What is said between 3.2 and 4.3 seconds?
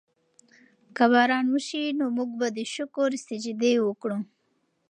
سجدې وکړو.